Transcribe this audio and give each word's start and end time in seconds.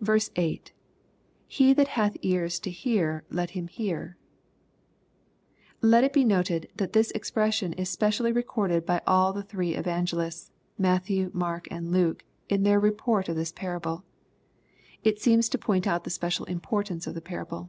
6.— 0.00 0.28
[JBe 0.36 0.62
Ihat 1.50 1.86
hath 1.88 2.16
ears 2.22 2.60
to 2.60 2.70
hear 2.70 3.24
let 3.28 3.50
him 3.50 3.66
hear^ 3.66 4.14
Let 5.80 6.04
it 6.04 6.12
be 6.12 6.22
noted, 6.24 6.68
that 6.76 6.92
this 6.92 7.10
expression 7.10 7.72
is 7.72 7.88
specially 7.88 8.30
recorded 8.30 8.86
by 8.86 9.02
all 9.04 9.32
the 9.32 9.42
thiee 9.42 9.76
evangelists, 9.76 10.52
Matthew, 10.78 11.32
Mark, 11.34 11.66
and 11.72 11.90
Luke, 11.90 12.22
in 12.48 12.62
their 12.62 12.78
report 12.78 13.28
of 13.28 13.34
this 13.34 13.50
parable. 13.50 14.04
It 15.02 15.20
seems 15.20 15.48
to 15.48 15.58
point 15.58 15.88
out 15.88 16.04
the 16.04 16.10
special 16.10 16.44
importance 16.46 17.08
of 17.08 17.14
the 17.16 17.20
parable. 17.20 17.68